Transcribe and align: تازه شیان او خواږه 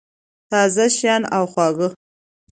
تازه 0.51 0.85
شیان 0.97 1.23
او 1.35 1.43
خواږه 1.51 1.87